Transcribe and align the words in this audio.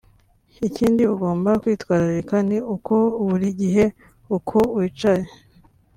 Ikindi 0.67 1.01
ugomba 1.13 1.49
kwitwararika 1.61 2.35
ni 2.49 2.57
uko 2.75 2.95
buri 3.27 3.47
gihe 3.61 3.85
uko 4.37 4.57
wicaye 4.75 5.25